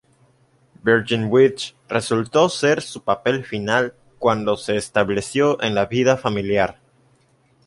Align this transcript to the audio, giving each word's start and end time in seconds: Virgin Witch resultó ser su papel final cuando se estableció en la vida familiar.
Virgin 0.81 1.25
Witch 1.29 1.75
resultó 1.87 2.49
ser 2.49 2.81
su 2.81 3.03
papel 3.03 3.43
final 3.45 3.93
cuando 4.17 4.57
se 4.57 4.75
estableció 4.75 5.61
en 5.61 5.75
la 5.75 5.85
vida 5.85 6.17
familiar. 6.17 6.79